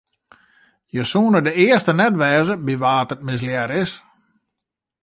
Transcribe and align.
Jo 0.95 1.05
soene 1.11 1.41
de 1.47 1.53
earste 1.65 1.93
net 1.99 2.15
wêze 2.21 2.53
by 2.65 2.75
wa't 2.83 3.13
it 3.15 3.25
mislearre 3.27 3.73
is. 3.83 3.91